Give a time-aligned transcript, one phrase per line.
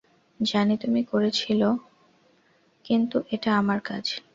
[0.39, 1.61] জানি তুমি করেছিল
[2.85, 4.05] কিন্তু এটা আমার কাজ।